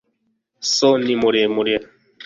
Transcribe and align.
so 0.75 0.89
ni 1.05 1.13
muremure 1.21 1.75